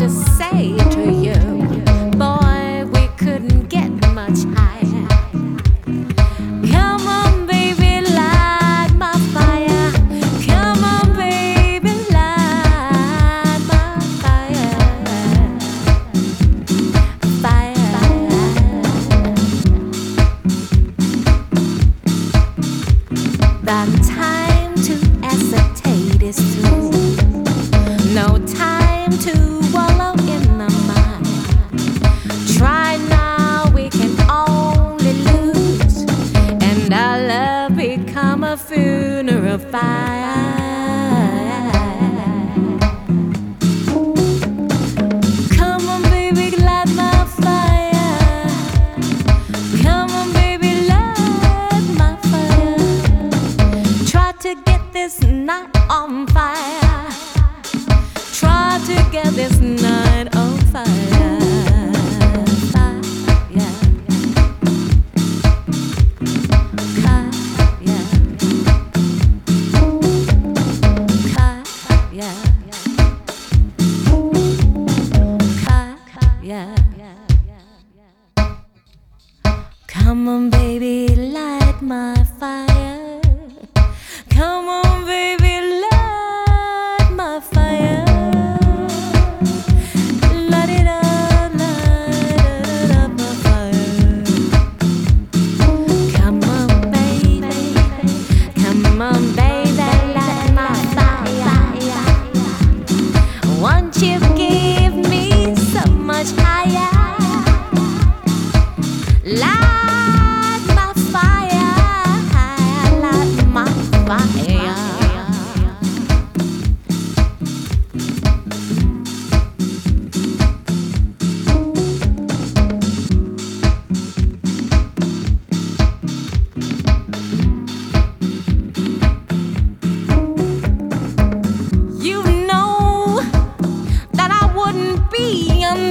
[0.00, 0.29] just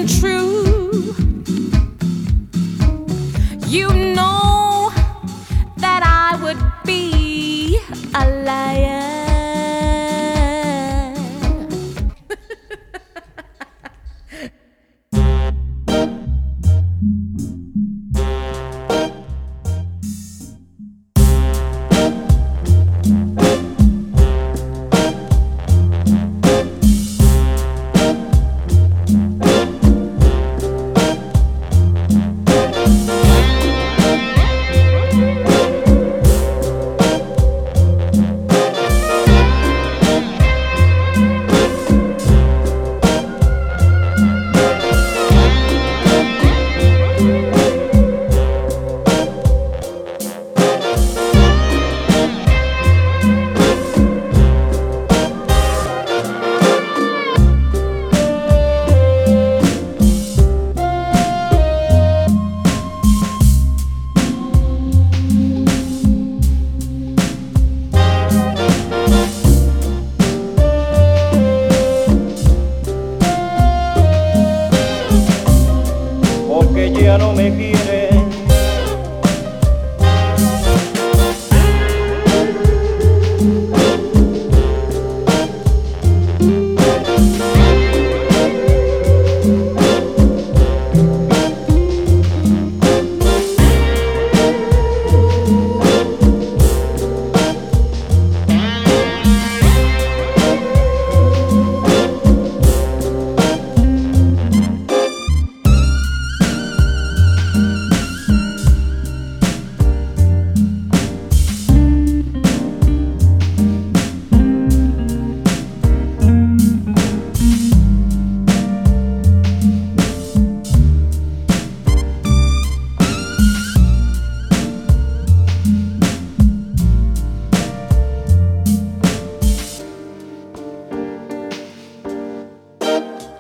[0.08, 0.49] True.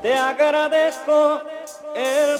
[0.01, 1.41] te agradezco
[1.95, 2.39] el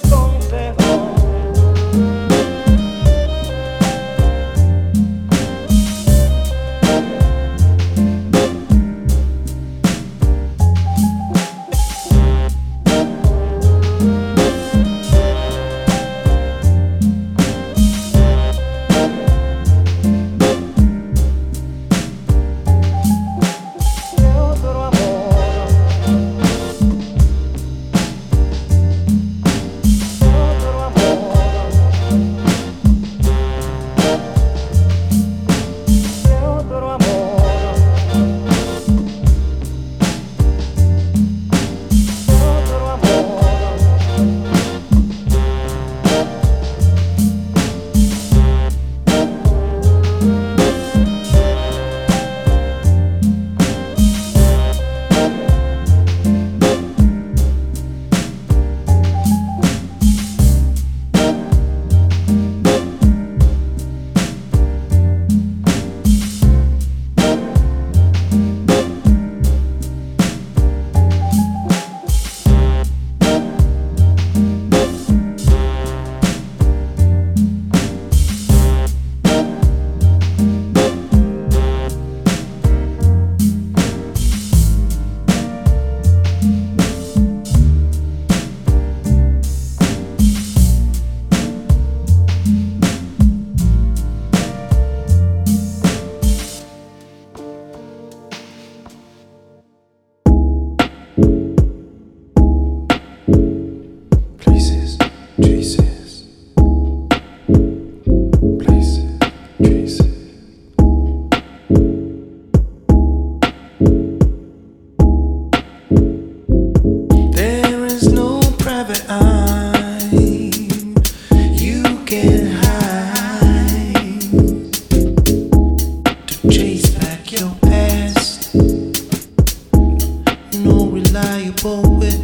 [130.90, 132.18] reliable with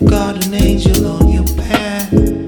[0.00, 2.45] a garden angel on your path.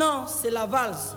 [0.00, 1.09] Maintenant, c'est la valse.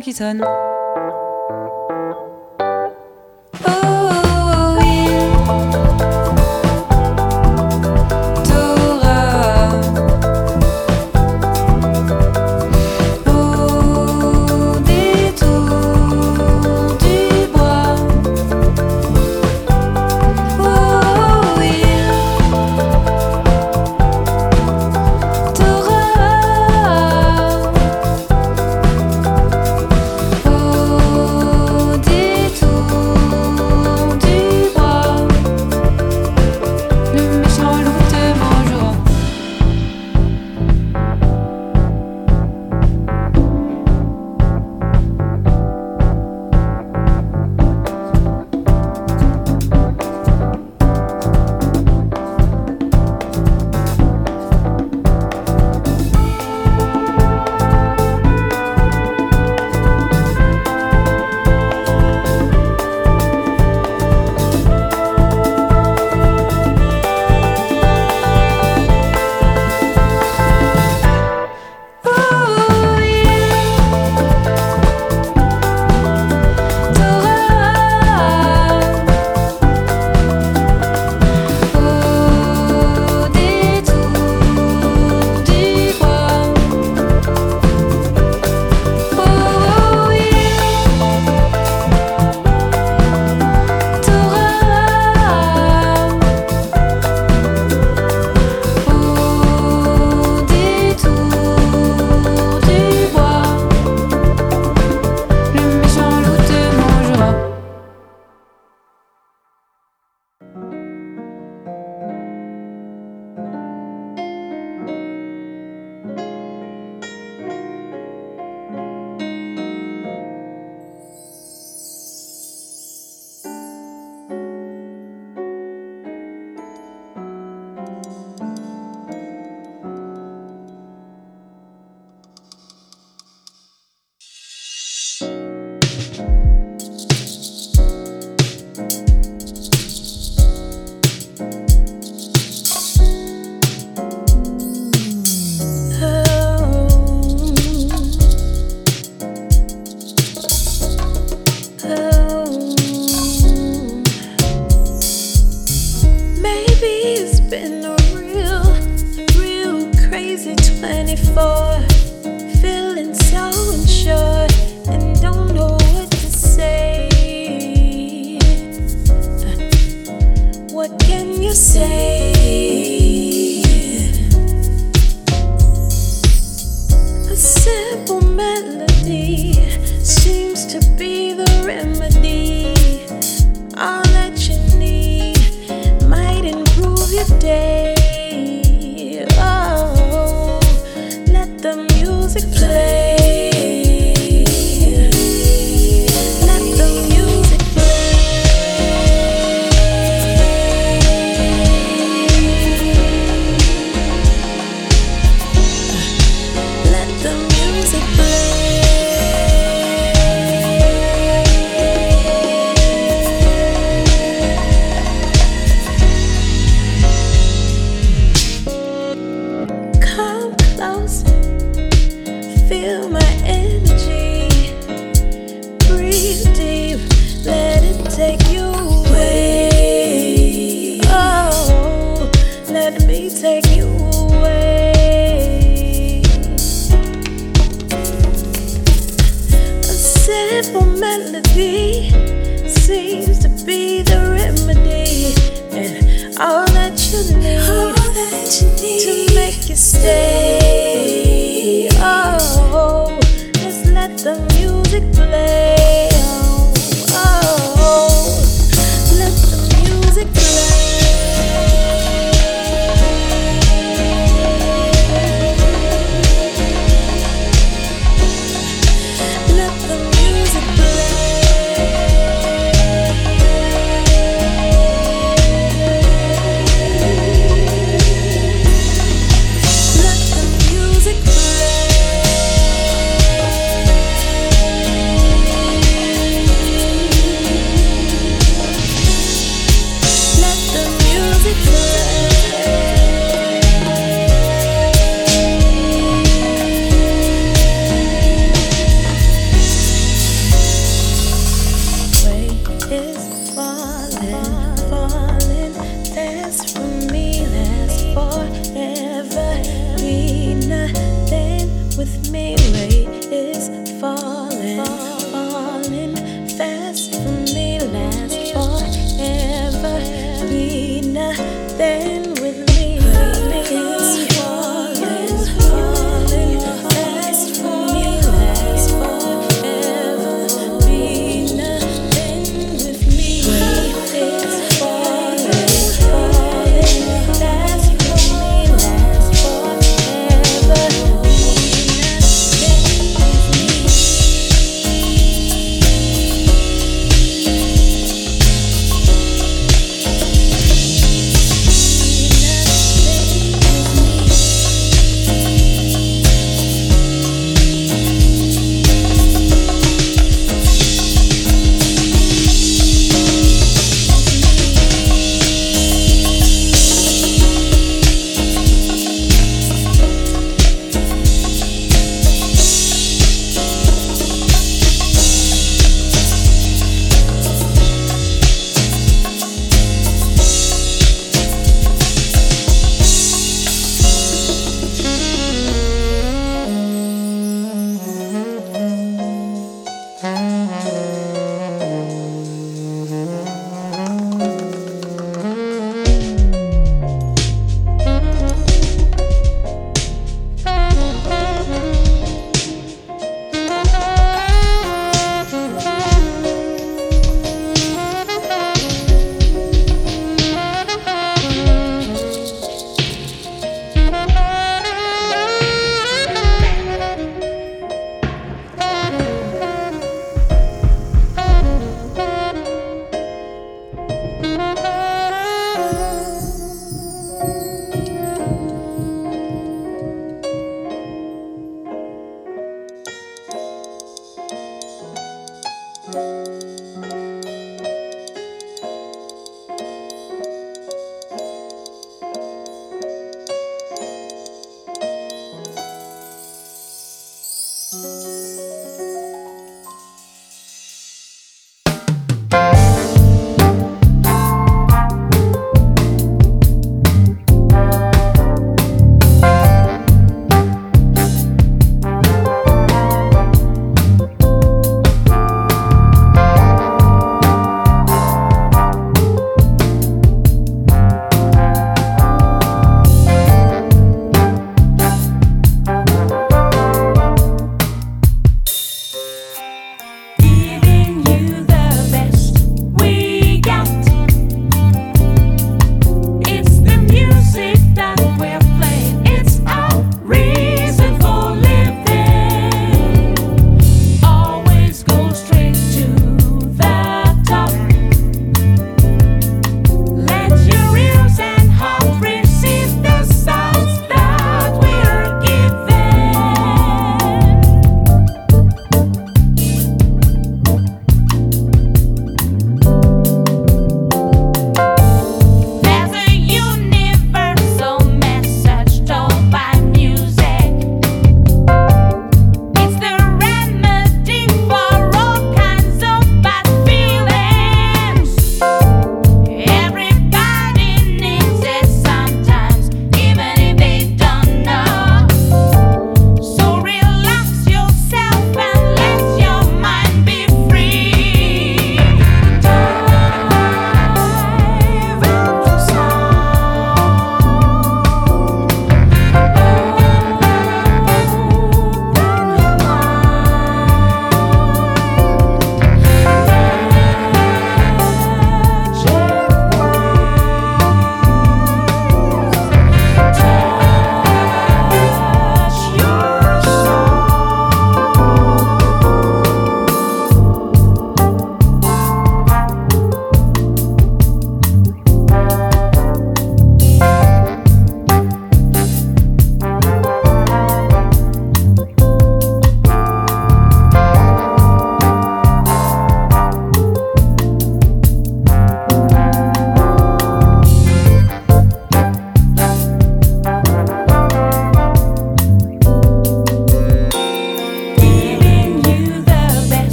[0.00, 0.44] qui sonne.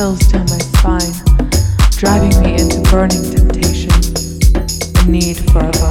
[0.00, 1.12] chills down my spine,
[1.90, 3.90] driving me into burning temptation,
[4.96, 5.89] the need for a